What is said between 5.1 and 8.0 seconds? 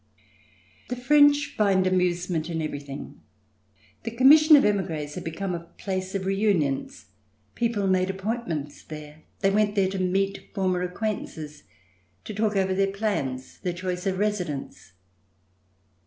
had become a place of re unions; people